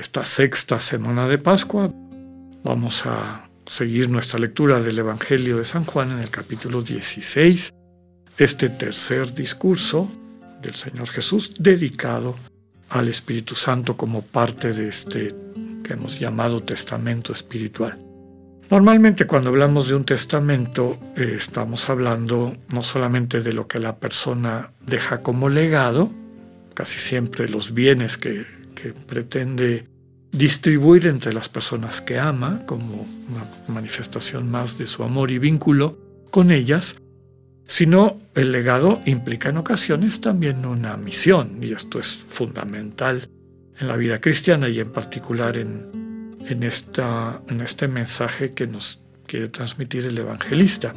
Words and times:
esta 0.00 0.24
sexta 0.24 0.80
semana 0.80 1.26
de 1.26 1.38
Pascua. 1.38 1.90
Vamos 2.62 3.06
a 3.06 3.48
seguir 3.66 4.08
nuestra 4.08 4.38
lectura 4.38 4.80
del 4.80 4.98
Evangelio 4.98 5.56
de 5.58 5.64
San 5.64 5.84
Juan 5.84 6.12
en 6.12 6.20
el 6.20 6.30
capítulo 6.30 6.82
16, 6.82 7.72
este 8.38 8.68
tercer 8.68 9.34
discurso 9.34 10.08
del 10.60 10.74
Señor 10.74 11.08
Jesús 11.08 11.54
dedicado 11.58 12.36
al 12.90 13.08
Espíritu 13.08 13.54
Santo 13.54 13.96
como 13.96 14.22
parte 14.22 14.72
de 14.72 14.88
este 14.88 15.34
que 15.82 15.94
hemos 15.94 16.18
llamado 16.18 16.62
testamento 16.62 17.32
espiritual. 17.32 17.98
Normalmente 18.70 19.26
cuando 19.26 19.50
hablamos 19.50 19.88
de 19.88 19.94
un 19.94 20.04
testamento 20.04 20.98
eh, 21.16 21.34
estamos 21.36 21.88
hablando 21.88 22.56
no 22.72 22.82
solamente 22.82 23.40
de 23.40 23.52
lo 23.52 23.68
que 23.68 23.78
la 23.78 23.96
persona 23.96 24.72
deja 24.84 25.22
como 25.22 25.48
legado, 25.48 26.10
casi 26.74 26.98
siempre 26.98 27.48
los 27.48 27.72
bienes 27.72 28.16
que, 28.16 28.46
que 28.74 28.92
pretende 28.92 29.86
distribuir 30.32 31.06
entre 31.06 31.32
las 31.32 31.48
personas 31.48 32.00
que 32.00 32.18
ama 32.18 32.62
como 32.66 33.06
una 33.30 33.44
manifestación 33.68 34.50
más 34.50 34.78
de 34.78 34.86
su 34.86 35.02
amor 35.02 35.30
y 35.30 35.38
vínculo 35.38 35.98
con 36.30 36.50
ellas, 36.50 37.00
sino 37.66 38.20
el 38.34 38.52
legado 38.52 39.00
implica 39.06 39.48
en 39.48 39.56
ocasiones 39.56 40.20
también 40.20 40.64
una 40.66 40.96
misión, 40.96 41.58
y 41.62 41.72
esto 41.72 41.98
es 41.98 42.08
fundamental 42.08 43.28
en 43.78 43.88
la 43.88 43.96
vida 43.96 44.20
cristiana 44.20 44.68
y 44.68 44.80
en 44.80 44.92
particular 44.92 45.58
en, 45.58 46.36
en, 46.46 46.62
esta, 46.62 47.42
en 47.48 47.60
este 47.60 47.88
mensaje 47.88 48.52
que 48.52 48.66
nos 48.66 49.02
quiere 49.26 49.48
transmitir 49.48 50.06
el 50.06 50.18
evangelista. 50.18 50.94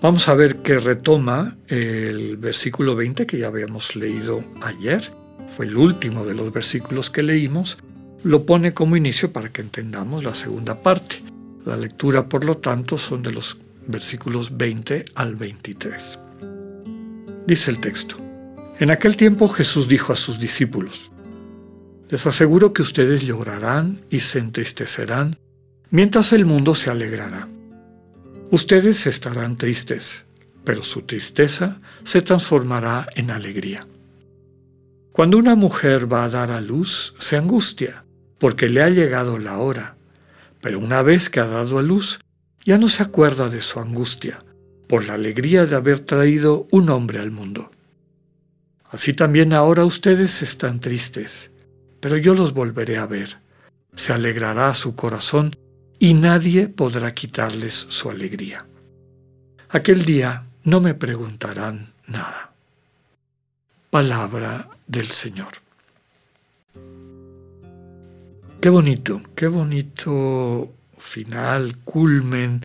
Vamos 0.00 0.28
a 0.28 0.34
ver 0.34 0.56
que 0.58 0.78
retoma 0.78 1.56
el 1.66 2.36
versículo 2.36 2.94
20 2.94 3.26
que 3.26 3.38
ya 3.38 3.48
habíamos 3.48 3.96
leído 3.96 4.44
ayer, 4.62 5.10
fue 5.56 5.66
el 5.66 5.76
último 5.76 6.24
de 6.24 6.34
los 6.34 6.52
versículos 6.52 7.10
que 7.10 7.22
leímos, 7.22 7.78
lo 8.24 8.44
pone 8.44 8.74
como 8.74 8.96
inicio 8.96 9.32
para 9.32 9.50
que 9.50 9.62
entendamos 9.62 10.24
la 10.24 10.34
segunda 10.34 10.80
parte. 10.82 11.22
La 11.64 11.76
lectura, 11.76 12.28
por 12.28 12.44
lo 12.44 12.56
tanto, 12.58 12.98
son 12.98 13.22
de 13.22 13.32
los 13.32 13.58
versículos 13.86 14.56
20 14.56 15.04
al 15.14 15.34
23. 15.36 16.18
Dice 17.46 17.70
el 17.70 17.80
texto, 17.80 18.16
En 18.78 18.90
aquel 18.90 19.16
tiempo 19.16 19.48
Jesús 19.48 19.88
dijo 19.88 20.12
a 20.12 20.16
sus 20.16 20.38
discípulos, 20.38 21.10
les 22.10 22.26
aseguro 22.26 22.72
que 22.72 22.82
ustedes 22.82 23.22
llorarán 23.22 24.00
y 24.08 24.20
se 24.20 24.38
entristecerán, 24.38 25.36
mientras 25.90 26.32
el 26.32 26.46
mundo 26.46 26.74
se 26.74 26.90
alegrará. 26.90 27.48
Ustedes 28.50 29.06
estarán 29.06 29.56
tristes, 29.56 30.24
pero 30.64 30.82
su 30.82 31.02
tristeza 31.02 31.80
se 32.04 32.22
transformará 32.22 33.08
en 33.14 33.30
alegría. 33.30 33.86
Cuando 35.12 35.36
una 35.36 35.54
mujer 35.54 36.10
va 36.10 36.24
a 36.24 36.28
dar 36.30 36.50
a 36.50 36.60
luz, 36.60 37.14
se 37.18 37.36
angustia, 37.36 38.04
porque 38.38 38.68
le 38.68 38.82
ha 38.82 38.90
llegado 38.90 39.38
la 39.38 39.58
hora, 39.58 39.96
pero 40.60 40.78
una 40.78 41.02
vez 41.02 41.28
que 41.28 41.40
ha 41.40 41.46
dado 41.46 41.78
a 41.78 41.82
luz, 41.82 42.20
ya 42.64 42.78
no 42.78 42.88
se 42.88 43.02
acuerda 43.02 43.48
de 43.48 43.60
su 43.60 43.80
angustia, 43.80 44.44
por 44.88 45.06
la 45.06 45.14
alegría 45.14 45.66
de 45.66 45.76
haber 45.76 46.00
traído 46.00 46.66
un 46.70 46.90
hombre 46.90 47.20
al 47.20 47.30
mundo. 47.30 47.70
Así 48.90 49.12
también 49.12 49.52
ahora 49.52 49.84
ustedes 49.84 50.42
están 50.42 50.80
tristes, 50.80 51.50
pero 52.00 52.16
yo 52.16 52.34
los 52.34 52.54
volveré 52.54 52.96
a 52.98 53.06
ver. 53.06 53.38
Se 53.94 54.12
alegrará 54.12 54.74
su 54.74 54.94
corazón 54.94 55.54
y 55.98 56.14
nadie 56.14 56.68
podrá 56.68 57.12
quitarles 57.12 57.86
su 57.88 58.08
alegría. 58.08 58.64
Aquel 59.68 60.04
día 60.04 60.44
no 60.64 60.80
me 60.80 60.94
preguntarán 60.94 61.88
nada. 62.06 62.52
Palabra 63.90 64.68
del 64.86 65.08
Señor. 65.08 65.67
Qué 68.68 68.72
bonito, 68.72 69.22
qué 69.34 69.46
bonito 69.46 70.74
final, 70.98 71.78
culmen. 71.86 72.60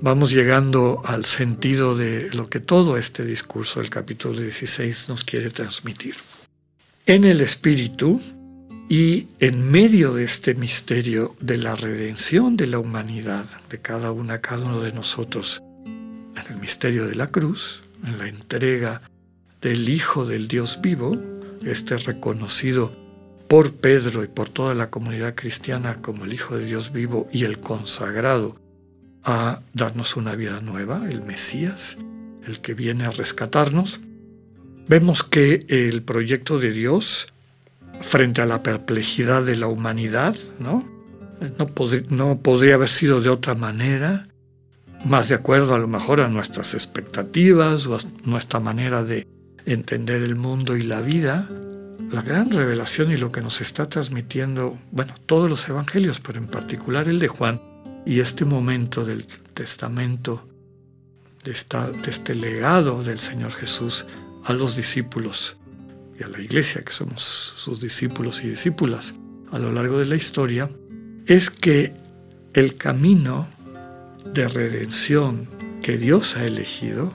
Vamos 0.00 0.32
llegando 0.32 1.00
al 1.04 1.24
sentido 1.26 1.94
de 1.94 2.28
lo 2.32 2.50
que 2.50 2.58
todo 2.58 2.96
este 2.96 3.24
discurso 3.24 3.78
del 3.78 3.88
capítulo 3.88 4.40
16 4.40 5.08
nos 5.08 5.24
quiere 5.24 5.50
transmitir. 5.50 6.16
En 7.06 7.24
el 7.24 7.40
Espíritu, 7.40 8.20
y 8.88 9.28
en 9.38 9.70
medio 9.70 10.12
de 10.12 10.24
este 10.24 10.54
misterio 10.54 11.36
de 11.38 11.58
la 11.58 11.76
redención 11.76 12.56
de 12.56 12.66
la 12.66 12.80
humanidad, 12.80 13.46
de 13.70 13.78
cada 13.78 14.10
una, 14.10 14.40
cada 14.40 14.64
uno 14.66 14.80
de 14.80 14.90
nosotros, 14.90 15.62
en 15.86 16.52
el 16.52 16.56
misterio 16.56 17.06
de 17.06 17.14
la 17.14 17.28
cruz, 17.28 17.84
en 18.04 18.18
la 18.18 18.26
entrega 18.26 19.02
del 19.62 19.88
Hijo 19.88 20.26
del 20.26 20.48
Dios 20.48 20.80
vivo, 20.82 21.16
este 21.62 21.96
reconocido 21.96 23.07
por 23.48 23.72
Pedro 23.72 24.22
y 24.22 24.28
por 24.28 24.48
toda 24.48 24.74
la 24.74 24.90
comunidad 24.90 25.34
cristiana 25.34 26.00
como 26.02 26.24
el 26.24 26.32
Hijo 26.32 26.56
de 26.56 26.66
Dios 26.66 26.92
vivo 26.92 27.28
y 27.32 27.44
el 27.44 27.58
consagrado 27.58 28.56
a 29.24 29.60
darnos 29.72 30.16
una 30.16 30.34
vida 30.36 30.60
nueva, 30.60 31.08
el 31.10 31.22
Mesías, 31.22 31.98
el 32.46 32.60
que 32.60 32.74
viene 32.74 33.04
a 33.04 33.10
rescatarnos, 33.10 34.00
vemos 34.86 35.22
que 35.22 35.66
el 35.68 36.02
proyecto 36.02 36.58
de 36.58 36.72
Dios 36.72 37.28
frente 38.00 38.40
a 38.40 38.46
la 38.46 38.62
perplejidad 38.62 39.42
de 39.42 39.56
la 39.56 39.66
humanidad, 39.66 40.36
¿no? 40.58 40.84
No, 42.10 42.38
podría 42.38 42.74
haber 42.74 42.88
sido 42.88 43.20
de 43.20 43.28
otra 43.28 43.54
manera, 43.54 44.26
más 45.04 45.28
de 45.28 45.36
acuerdo 45.36 45.74
a 45.74 45.78
lo 45.78 45.86
mejor 45.86 46.20
a 46.20 46.28
nuestras 46.28 46.74
expectativas 46.74 47.86
o 47.86 47.98
nuestra 48.24 48.58
manera 48.58 49.04
de 49.04 49.26
entender 49.64 50.22
el 50.22 50.34
mundo 50.34 50.76
y 50.76 50.82
la 50.82 51.00
vida. 51.00 51.48
La 52.10 52.22
gran 52.22 52.50
revelación 52.50 53.12
y 53.12 53.16
lo 53.16 53.30
que 53.30 53.42
nos 53.42 53.60
está 53.60 53.88
transmitiendo, 53.88 54.78
bueno, 54.92 55.14
todos 55.26 55.50
los 55.50 55.68
evangelios, 55.68 56.20
pero 56.20 56.38
en 56.38 56.46
particular 56.46 57.06
el 57.06 57.18
de 57.18 57.28
Juan 57.28 57.60
y 58.06 58.20
este 58.20 58.46
momento 58.46 59.04
del 59.04 59.26
testamento, 59.26 60.48
de, 61.44 61.50
esta, 61.52 61.90
de 61.90 62.10
este 62.10 62.34
legado 62.34 63.02
del 63.02 63.18
Señor 63.18 63.52
Jesús 63.52 64.06
a 64.44 64.54
los 64.54 64.74
discípulos 64.74 65.58
y 66.18 66.22
a 66.22 66.28
la 66.28 66.40
iglesia, 66.40 66.82
que 66.82 66.92
somos 66.92 67.22
sus 67.22 67.80
discípulos 67.80 68.42
y 68.42 68.48
discípulas 68.48 69.14
a 69.52 69.58
lo 69.58 69.70
largo 69.70 69.98
de 69.98 70.06
la 70.06 70.16
historia, 70.16 70.70
es 71.26 71.50
que 71.50 71.92
el 72.54 72.76
camino 72.76 73.46
de 74.24 74.48
redención 74.48 75.46
que 75.82 75.98
Dios 75.98 76.36
ha 76.36 76.46
elegido 76.46 77.12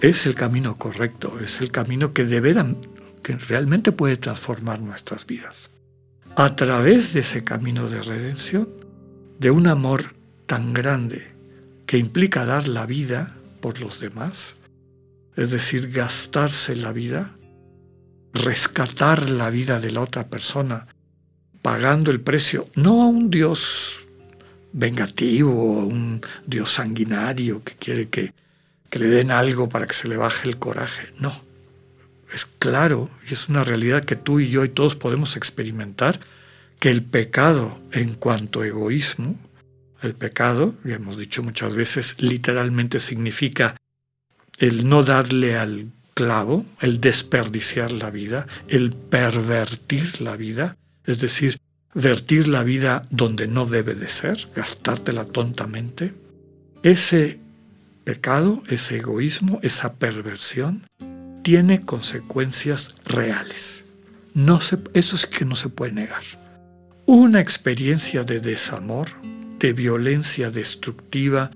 es 0.00 0.24
el 0.26 0.34
camino 0.34 0.78
correcto, 0.78 1.38
es 1.44 1.60
el 1.60 1.70
camino 1.70 2.12
que 2.12 2.24
deberán, 2.24 2.78
que 3.22 3.36
realmente 3.36 3.92
puede 3.92 4.16
transformar 4.16 4.80
nuestras 4.80 5.26
vidas. 5.26 5.70
A 6.36 6.56
través 6.56 7.12
de 7.12 7.20
ese 7.20 7.44
camino 7.44 7.88
de 7.88 8.02
redención, 8.02 8.68
de 9.38 9.50
un 9.50 9.66
amor 9.66 10.14
tan 10.46 10.72
grande 10.72 11.30
que 11.86 11.98
implica 11.98 12.46
dar 12.46 12.68
la 12.68 12.86
vida 12.86 13.34
por 13.60 13.80
los 13.80 14.00
demás, 14.00 14.56
es 15.36 15.50
decir, 15.50 15.90
gastarse 15.90 16.76
la 16.76 16.92
vida, 16.92 17.32
rescatar 18.32 19.30
la 19.30 19.50
vida 19.50 19.80
de 19.80 19.90
la 19.90 20.00
otra 20.00 20.28
persona, 20.28 20.86
pagando 21.60 22.10
el 22.10 22.20
precio, 22.20 22.68
no 22.74 23.02
a 23.02 23.06
un 23.06 23.30
Dios 23.30 24.04
vengativo, 24.72 25.80
a 25.80 25.84
un 25.84 26.22
Dios 26.46 26.72
sanguinario 26.72 27.62
que 27.62 27.74
quiere 27.74 28.08
que, 28.08 28.34
que 28.90 28.98
le 28.98 29.06
den 29.06 29.30
algo 29.30 29.68
para 29.68 29.86
que 29.86 29.94
se 29.94 30.08
le 30.08 30.16
baje 30.16 30.48
el 30.48 30.58
coraje, 30.58 31.12
no. 31.18 31.51
Es 32.32 32.46
claro 32.46 33.10
y 33.28 33.34
es 33.34 33.48
una 33.48 33.62
realidad 33.62 34.04
que 34.04 34.16
tú 34.16 34.40
y 34.40 34.48
yo 34.48 34.64
y 34.64 34.68
todos 34.68 34.96
podemos 34.96 35.36
experimentar 35.36 36.18
que 36.78 36.90
el 36.90 37.02
pecado 37.02 37.80
en 37.92 38.14
cuanto 38.14 38.62
a 38.62 38.66
egoísmo, 38.66 39.36
el 40.02 40.14
pecado, 40.14 40.74
ya 40.84 40.96
hemos 40.96 41.16
dicho 41.16 41.42
muchas 41.42 41.74
veces, 41.74 42.20
literalmente 42.20 42.98
significa 42.98 43.76
el 44.58 44.88
no 44.88 45.02
darle 45.04 45.56
al 45.56 45.92
clavo, 46.14 46.66
el 46.80 47.00
desperdiciar 47.00 47.92
la 47.92 48.10
vida, 48.10 48.46
el 48.68 48.92
pervertir 48.92 50.20
la 50.20 50.36
vida, 50.36 50.76
es 51.04 51.20
decir, 51.20 51.58
vertir 51.94 52.48
la 52.48 52.62
vida 52.62 53.04
donde 53.10 53.46
no 53.46 53.66
debe 53.66 53.94
de 53.94 54.08
ser, 54.08 54.48
gastártela 54.54 55.24
tontamente, 55.24 56.14
ese 56.82 57.38
pecado, 58.04 58.62
ese 58.68 58.96
egoísmo, 58.96 59.60
esa 59.62 59.94
perversión, 59.94 60.82
tiene 61.42 61.82
consecuencias 61.82 62.96
reales. 63.04 63.84
No 64.34 64.60
eso 64.94 65.16
es 65.16 65.26
que 65.26 65.44
no 65.44 65.56
se 65.56 65.68
puede 65.68 65.92
negar. 65.92 66.22
una 67.04 67.40
experiencia 67.40 68.22
de 68.22 68.40
desamor, 68.40 69.08
de 69.58 69.72
violencia 69.72 70.50
destructiva, 70.50 71.50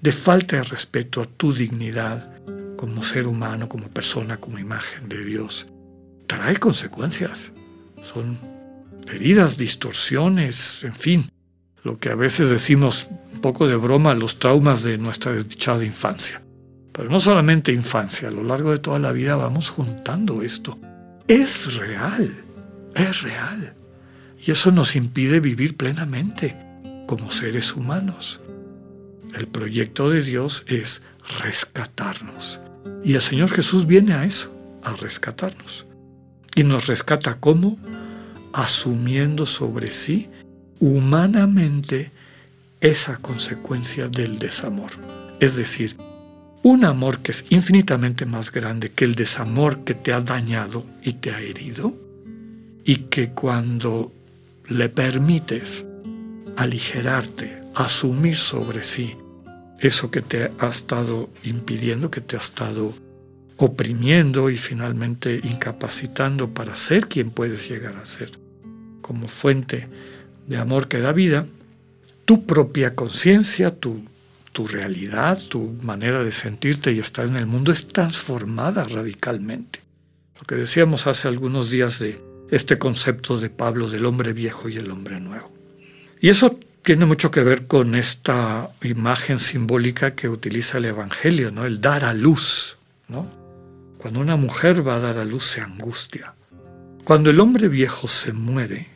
de 0.00 0.12
falta 0.12 0.56
de 0.56 0.64
respeto 0.64 1.22
a 1.22 1.26
tu 1.26 1.52
dignidad 1.52 2.30
como 2.76 3.02
ser 3.02 3.26
humano, 3.26 3.68
como 3.68 3.88
persona, 3.88 4.36
como 4.36 4.58
imagen 4.58 5.08
de 5.08 5.24
Dios, 5.24 5.66
trae 6.26 6.56
consecuencias. 6.58 7.52
Son 8.02 8.38
heridas, 9.10 9.56
distorsiones, 9.56 10.84
en 10.84 10.94
fin, 10.94 11.30
lo 11.82 11.98
que 11.98 12.10
a 12.10 12.14
veces 12.14 12.50
decimos 12.50 13.08
un 13.32 13.40
poco 13.40 13.66
de 13.66 13.76
broma, 13.76 14.14
los 14.14 14.38
traumas 14.38 14.82
de 14.82 14.96
nuestra 14.98 15.32
desdichada 15.32 15.84
infancia. 15.84 16.40
Pero 16.92 17.08
no 17.08 17.20
solamente 17.20 17.72
infancia, 17.72 18.28
a 18.28 18.32
lo 18.32 18.42
largo 18.42 18.72
de 18.72 18.78
toda 18.78 18.98
la 18.98 19.12
vida 19.12 19.36
vamos 19.36 19.70
juntando 19.70 20.42
esto. 20.42 20.78
Es 21.28 21.76
real, 21.76 22.32
es 22.94 23.22
real. 23.22 23.74
Y 24.44 24.50
eso 24.50 24.70
nos 24.72 24.96
impide 24.96 25.40
vivir 25.40 25.76
plenamente 25.76 26.56
como 27.06 27.30
seres 27.30 27.76
humanos. 27.76 28.40
El 29.34 29.46
proyecto 29.46 30.10
de 30.10 30.22
Dios 30.22 30.64
es 30.66 31.04
rescatarnos. 31.42 32.60
Y 33.04 33.14
el 33.14 33.20
Señor 33.20 33.50
Jesús 33.50 33.86
viene 33.86 34.14
a 34.14 34.24
eso, 34.24 34.54
a 34.82 34.94
rescatarnos. 34.96 35.86
Y 36.56 36.64
nos 36.64 36.86
rescata 36.86 37.38
cómo? 37.38 37.78
Asumiendo 38.52 39.46
sobre 39.46 39.92
sí 39.92 40.28
humanamente 40.80 42.10
esa 42.80 43.18
consecuencia 43.18 44.08
del 44.08 44.38
desamor. 44.38 44.90
Es 45.38 45.54
decir, 45.54 45.96
un 46.62 46.84
amor 46.84 47.20
que 47.20 47.32
es 47.32 47.46
infinitamente 47.50 48.26
más 48.26 48.52
grande 48.52 48.90
que 48.90 49.04
el 49.04 49.14
desamor 49.14 49.84
que 49.84 49.94
te 49.94 50.12
ha 50.12 50.20
dañado 50.20 50.84
y 51.02 51.14
te 51.14 51.30
ha 51.30 51.40
herido, 51.40 51.94
y 52.84 52.96
que 53.10 53.30
cuando 53.30 54.12
le 54.68 54.88
permites 54.88 55.86
aligerarte, 56.56 57.60
asumir 57.74 58.36
sobre 58.36 58.82
sí 58.82 59.16
eso 59.78 60.10
que 60.10 60.20
te 60.20 60.50
ha 60.58 60.68
estado 60.68 61.30
impidiendo, 61.42 62.10
que 62.10 62.20
te 62.20 62.36
ha 62.36 62.40
estado 62.40 62.92
oprimiendo 63.56 64.50
y 64.50 64.56
finalmente 64.56 65.40
incapacitando 65.42 66.50
para 66.50 66.76
ser 66.76 67.08
quien 67.08 67.30
puedes 67.30 67.68
llegar 67.68 67.96
a 67.96 68.06
ser, 68.06 68.30
como 69.00 69.28
fuente 69.28 69.88
de 70.46 70.56
amor 70.56 70.88
que 70.88 71.00
da 71.00 71.12
vida, 71.12 71.46
tu 72.24 72.44
propia 72.44 72.94
conciencia, 72.94 73.74
tu, 73.74 74.02
tu 74.52 74.66
realidad, 74.66 75.38
tu 75.48 75.76
manera 75.82 76.22
de 76.24 76.32
sentirte 76.32 76.92
y 76.92 76.98
estar 76.98 77.26
en 77.26 77.36
el 77.36 77.46
mundo 77.46 77.72
es 77.72 77.86
transformada 77.86 78.84
radicalmente. 78.84 79.80
Lo 80.38 80.46
que 80.46 80.56
decíamos 80.56 81.06
hace 81.06 81.28
algunos 81.28 81.70
días 81.70 81.98
de 81.98 82.20
este 82.50 82.78
concepto 82.78 83.38
de 83.38 83.50
Pablo 83.50 83.88
del 83.88 84.06
hombre 84.06 84.32
viejo 84.32 84.68
y 84.68 84.76
el 84.76 84.90
hombre 84.90 85.20
nuevo. 85.20 85.52
Y 86.20 86.28
eso 86.30 86.58
tiene 86.82 87.06
mucho 87.06 87.30
que 87.30 87.44
ver 87.44 87.66
con 87.66 87.94
esta 87.94 88.70
imagen 88.82 89.38
simbólica 89.38 90.14
que 90.14 90.28
utiliza 90.28 90.78
el 90.78 90.86
Evangelio, 90.86 91.50
¿no? 91.50 91.64
El 91.64 91.80
dar 91.80 92.04
a 92.04 92.14
luz, 92.14 92.76
¿no? 93.08 93.26
Cuando 93.98 94.20
una 94.20 94.36
mujer 94.36 94.86
va 94.86 94.96
a 94.96 95.00
dar 95.00 95.18
a 95.18 95.24
luz 95.24 95.44
se 95.44 95.60
angustia. 95.60 96.34
Cuando 97.04 97.30
el 97.30 97.38
hombre 97.38 97.68
viejo 97.68 98.08
se 98.08 98.32
muere, 98.32 98.88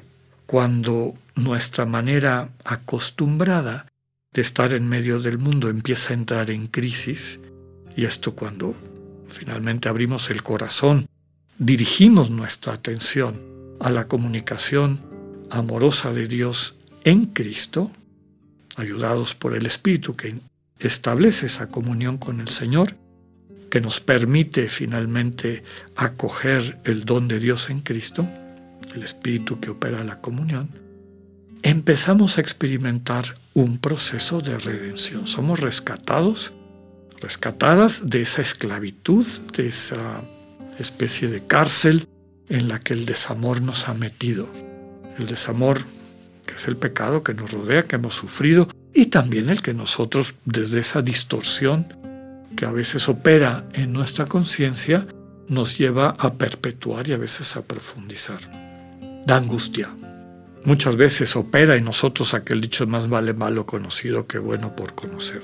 cuando 0.46 1.14
nuestra 1.34 1.84
manera 1.84 2.48
acostumbrada 2.64 3.86
de 4.34 4.42
estar 4.42 4.72
en 4.72 4.88
medio 4.88 5.20
del 5.20 5.38
mundo 5.38 5.68
empieza 5.68 6.10
a 6.12 6.16
entrar 6.16 6.50
en 6.50 6.66
crisis, 6.66 7.40
y 7.96 8.04
esto 8.04 8.34
cuando 8.34 8.74
finalmente 9.28 9.88
abrimos 9.88 10.28
el 10.28 10.42
corazón, 10.42 11.06
dirigimos 11.56 12.30
nuestra 12.30 12.74
atención 12.74 13.40
a 13.80 13.90
la 13.90 14.08
comunicación 14.08 15.00
amorosa 15.50 16.12
de 16.12 16.26
Dios 16.26 16.76
en 17.04 17.26
Cristo, 17.26 17.92
ayudados 18.76 19.34
por 19.34 19.54
el 19.54 19.66
Espíritu 19.66 20.16
que 20.16 20.34
establece 20.80 21.46
esa 21.46 21.68
comunión 21.68 22.18
con 22.18 22.40
el 22.40 22.48
Señor, 22.48 22.96
que 23.70 23.80
nos 23.80 24.00
permite 24.00 24.68
finalmente 24.68 25.62
acoger 25.94 26.78
el 26.84 27.04
don 27.04 27.28
de 27.28 27.38
Dios 27.38 27.70
en 27.70 27.82
Cristo, 27.82 28.26
el 28.94 29.04
Espíritu 29.04 29.60
que 29.60 29.70
opera 29.70 30.02
la 30.02 30.20
comunión, 30.20 30.68
empezamos 31.64 32.36
a 32.36 32.42
experimentar 32.42 33.36
un 33.54 33.78
proceso 33.78 34.40
de 34.40 34.58
redención. 34.58 35.26
Somos 35.26 35.60
rescatados, 35.60 36.52
rescatadas 37.20 38.10
de 38.10 38.20
esa 38.20 38.42
esclavitud, 38.42 39.26
de 39.56 39.68
esa 39.68 40.20
especie 40.78 41.28
de 41.28 41.46
cárcel 41.46 42.06
en 42.50 42.68
la 42.68 42.80
que 42.80 42.92
el 42.92 43.06
desamor 43.06 43.62
nos 43.62 43.88
ha 43.88 43.94
metido. 43.94 44.46
El 45.18 45.26
desamor 45.26 45.80
que 46.44 46.56
es 46.56 46.68
el 46.68 46.76
pecado 46.76 47.22
que 47.22 47.32
nos 47.32 47.50
rodea, 47.50 47.84
que 47.84 47.96
hemos 47.96 48.14
sufrido, 48.14 48.68
y 48.92 49.06
también 49.06 49.48
el 49.48 49.62
que 49.62 49.72
nosotros, 49.72 50.34
desde 50.44 50.80
esa 50.80 51.00
distorsión 51.00 51.86
que 52.56 52.66
a 52.66 52.72
veces 52.72 53.08
opera 53.08 53.66
en 53.72 53.94
nuestra 53.94 54.26
conciencia, 54.26 55.06
nos 55.48 55.78
lleva 55.78 56.14
a 56.18 56.34
perpetuar 56.34 57.08
y 57.08 57.14
a 57.14 57.16
veces 57.16 57.56
a 57.56 57.62
profundizar. 57.62 58.40
Da 59.26 59.36
angustia. 59.36 59.88
Muchas 60.64 60.96
veces 60.96 61.36
opera 61.36 61.76
en 61.76 61.84
nosotros 61.84 62.32
aquel 62.32 62.62
dicho 62.62 62.86
más 62.86 63.08
vale 63.08 63.34
malo 63.34 63.66
conocido 63.66 64.26
que 64.26 64.38
bueno 64.38 64.74
por 64.74 64.94
conocer. 64.94 65.42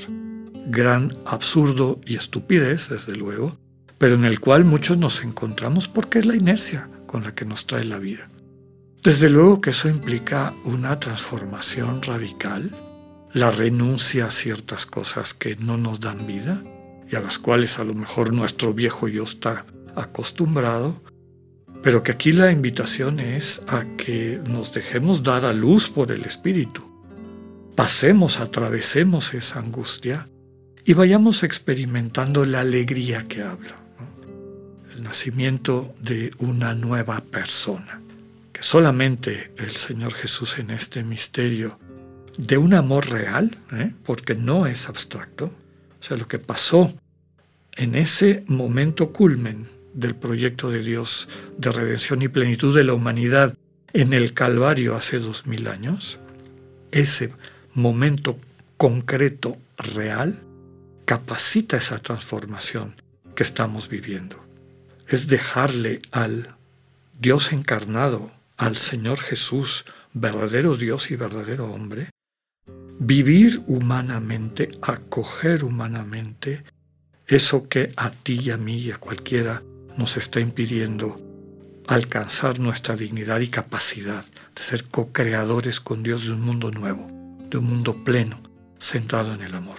Gran 0.67 1.15
absurdo 1.27 2.01
y 2.07 2.17
estupidez, 2.17 2.89
desde 2.89 3.15
luego, 3.15 3.59
pero 3.99 4.15
en 4.15 4.25
el 4.25 4.41
cual 4.41 4.65
muchos 4.65 4.97
nos 4.97 5.23
encontramos 5.23 5.89
porque 5.89 6.21
es 6.21 6.27
la 6.27 6.37
inercia 6.37 6.89
con 7.07 7.23
la 7.23 7.35
que 7.35 7.45
nos 7.45 7.67
trae 7.67 7.85
la 7.85 7.99
vida. 7.99 8.31
Desde 9.03 9.29
luego 9.29 9.61
que 9.61 9.71
eso 9.71 9.91
implica 9.91 10.55
una 10.65 10.99
transformación 11.01 12.01
radical, 12.03 12.71
la 13.35 13.51
renuncia 13.51 14.27
a 14.27 14.31
ciertas 14.31 14.87
cosas 14.87 15.35
que 15.35 15.57
no 15.57 15.77
nos 15.77 16.01
dan 16.01 16.27
vida 16.27 16.63
y 17.11 17.17
a 17.17 17.21
las 17.21 17.39
cuales 17.39 17.79
a 17.79 17.85
lo 17.85 17.95
mejor 17.95 18.33
nuestro 18.33 18.73
viejo 18.73 19.07
yo 19.07 19.25
está 19.25 19.67
acostumbrado, 19.97 21.03
pero 21.83 22.03
que 22.03 22.13
aquí 22.13 22.33
la 22.33 22.51
invitación 22.51 23.21
es 23.21 23.63
a 23.69 23.85
que 23.97 24.41
nos 24.49 24.73
dejemos 24.73 25.23
dar 25.23 25.45
a 25.45 25.53
luz 25.53 25.89
por 25.89 26.13
el 26.13 26.25
Espíritu, 26.25 26.85
pasemos, 27.75 28.39
atravesemos 28.39 29.33
esa 29.35 29.61
angustia 29.61 30.29
y 30.85 30.93
vayamos 30.93 31.43
experimentando 31.43 32.45
la 32.45 32.61
alegría 32.61 33.27
que 33.29 33.43
habla, 33.43 33.77
el 34.95 35.03
nacimiento 35.03 35.95
de 36.01 36.31
una 36.39 36.75
nueva 36.75 37.21
persona. 37.21 38.01
Solamente 38.61 39.53
el 39.57 39.71
Señor 39.77 40.13
Jesús 40.13 40.59
en 40.59 40.71
este 40.71 41.03
misterio 41.03 41.79
de 42.37 42.59
un 42.59 42.75
amor 42.75 43.09
real, 43.09 43.57
¿eh? 43.73 43.93
porque 44.05 44.35
no 44.35 44.67
es 44.67 44.87
abstracto, 44.87 45.47
o 45.47 46.03
sea, 46.03 46.19
lo 46.19 46.29
que 46.29 46.39
pasó 46.39 46.93
en 47.73 47.95
ese 47.95 48.45
momento 48.49 49.13
culmen 49.13 49.80
del 50.01 50.15
proyecto 50.15 50.71
de 50.71 50.83
Dios 50.83 51.29
de 51.59 51.71
redención 51.71 52.23
y 52.23 52.29
plenitud 52.29 52.75
de 52.75 52.85
la 52.85 52.95
humanidad 52.95 53.55
en 53.93 54.13
el 54.13 54.33
Calvario 54.33 54.97
hace 54.97 55.19
dos 55.19 55.47
mil 55.47 55.69
años, 55.69 56.19
ese 56.91 57.33
momento 57.75 58.39
concreto, 58.77 59.59
real, 59.77 60.41
capacita 61.05 61.77
esa 61.77 61.99
transformación 61.99 62.95
que 63.35 63.43
estamos 63.43 63.89
viviendo. 63.89 64.37
Es 65.09 65.27
dejarle 65.29 66.03
al 66.13 66.57
Dios 67.19 67.53
encarnado 67.53 68.31
al 68.57 68.77
Señor 68.77 69.19
Jesús, 69.19 69.85
verdadero 70.13 70.77
Dios 70.77 71.11
y 71.11 71.17
verdadero 71.17 71.71
hombre, 71.73 72.11
vivir 72.99 73.63
humanamente, 73.67 74.71
acoger 74.83 75.65
humanamente 75.65 76.63
eso 77.27 77.69
que 77.69 77.93
a 77.97 78.11
ti 78.11 78.41
y 78.45 78.51
a 78.51 78.57
mí 78.57 78.79
y 78.79 78.91
a 78.93 78.99
cualquiera 78.99 79.63
nos 79.97 80.17
está 80.17 80.41
impidiendo 80.41 81.21
alcanzar 81.87 82.61
nuestra 82.61 82.95
dignidad 82.97 83.41
y 83.41 83.49
capacidad 83.49 84.25
de 84.25 84.63
ser 84.63 84.85
co-creadores 84.85 85.81
con 85.81 86.03
Dios 86.03 86.25
de 86.25 86.33
un 86.33 86.41
mundo 86.41 86.71
nuevo, 86.71 87.09
de 87.51 87.59
un 87.59 87.65
mundo 87.65 88.05
pleno, 88.05 88.41
centrado 88.79 89.35
en 89.35 89.43
el 89.43 89.55
amor. 89.55 89.79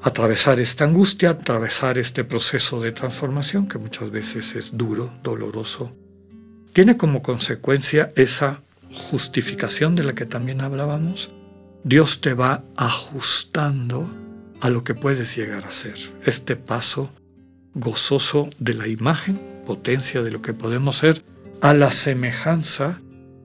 Atravesar 0.00 0.60
esta 0.60 0.84
angustia, 0.84 1.30
atravesar 1.30 1.98
este 1.98 2.24
proceso 2.24 2.80
de 2.80 2.92
transformación 2.92 3.68
que 3.68 3.78
muchas 3.78 4.10
veces 4.10 4.54
es 4.54 4.76
duro, 4.76 5.12
doloroso, 5.22 5.92
tiene 6.72 6.96
como 6.96 7.22
consecuencia 7.22 8.12
esa 8.16 8.62
justificación 8.94 9.94
de 9.94 10.04
la 10.04 10.14
que 10.14 10.26
también 10.26 10.60
hablábamos. 10.60 11.30
Dios 11.84 12.20
te 12.20 12.34
va 12.34 12.64
ajustando 12.76 14.08
a 14.60 14.70
lo 14.70 14.84
que 14.84 14.94
puedes 14.94 15.36
llegar 15.36 15.66
a 15.66 15.72
ser. 15.72 15.96
Este 16.24 16.56
paso 16.56 17.10
gozoso 17.74 18.50
de 18.58 18.74
la 18.74 18.88
imagen, 18.88 19.40
potencia 19.66 20.22
de 20.22 20.30
lo 20.30 20.42
que 20.42 20.52
podemos 20.52 20.98
ser, 20.98 21.22
a 21.60 21.72
la 21.74 21.90
semejanza 21.90 23.00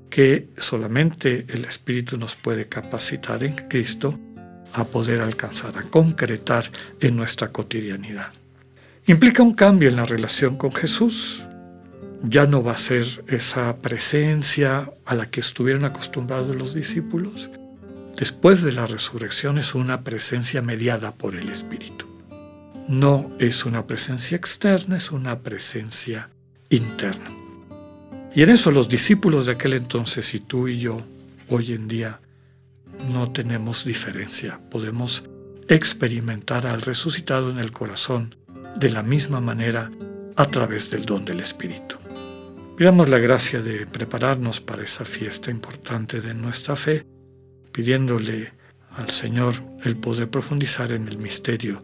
que 0.10 0.50
solamente 0.58 1.46
el 1.50 1.66
Espíritu 1.66 2.18
nos 2.18 2.36
puede 2.36 2.68
capacitar 2.68 3.44
en 3.44 3.56
Cristo 3.68 4.18
a 4.74 4.86
poder 4.86 5.22
alcanzar, 5.22 5.78
a 5.78 5.84
concretar 5.84 6.72
en 7.00 7.16
nuestra 7.16 7.52
cotidianidad. 7.52 8.32
Implica 9.06 9.44
un 9.44 9.54
cambio 9.54 9.90
en 9.90 9.96
la 9.96 10.06
relación 10.06 10.58
con 10.58 10.74
Jesús, 10.74 11.44
ya 12.24 12.46
no 12.46 12.64
va 12.64 12.74
a 12.74 12.78
ser 12.78 13.06
esa 13.28 13.78
presencia 13.78 14.92
a 15.06 15.16
la 15.16 15.30
que 15.30 15.40
estuvieron 15.40 15.86
acostumbrados 15.86 16.56
los 16.56 16.74
discípulos. 16.74 17.50
Después 18.18 18.64
de 18.64 18.72
la 18.72 18.88
resurrección 18.88 19.60
es 19.60 19.76
una 19.76 20.02
presencia 20.02 20.62
mediada 20.62 21.14
por 21.14 21.36
el 21.36 21.50
Espíritu. 21.50 22.07
No 22.88 23.32
es 23.38 23.66
una 23.66 23.86
presencia 23.86 24.38
externa, 24.38 24.96
es 24.96 25.12
una 25.12 25.40
presencia 25.42 26.30
interna. 26.70 27.30
Y 28.34 28.44
en 28.44 28.50
eso 28.50 28.72
los 28.72 28.88
discípulos 28.88 29.46
de 29.46 29.52
aquel 29.52 29.74
entonces 29.74 30.34
y 30.34 30.40
tú 30.40 30.70
y 30.70 30.80
yo 30.80 31.02
hoy 31.50 31.74
en 31.74 31.90
día 31.90 32.22
no 33.12 33.30
tenemos 33.34 33.84
diferencia. 33.84 34.62
Podemos 34.72 35.26
experimentar 35.68 36.66
al 36.66 36.82
resucitado 36.82 37.52
en 37.52 37.58
el 37.58 37.74
corazón 37.74 38.36
de 38.78 38.90
la 38.90 39.04
misma 39.04 39.42
manera 39.42 39.92
a 40.38 40.46
través 40.46 40.90
del 40.90 41.06
don 41.06 41.26
del 41.26 41.42
Espíritu. 41.42 41.98
Pidamos 42.78 43.10
la 43.10 43.18
gracia 43.18 43.62
de 43.62 43.86
prepararnos 43.86 44.62
para 44.62 44.84
esa 44.84 45.04
fiesta 45.04 45.52
importante 45.52 46.22
de 46.22 46.34
nuestra 46.34 46.78
fe, 46.78 47.06
pidiéndole 47.74 48.54
al 48.96 49.10
Señor 49.10 49.56
el 49.84 49.98
poder 49.98 50.30
profundizar 50.30 50.94
en 50.94 51.10
el 51.10 51.18
misterio 51.18 51.84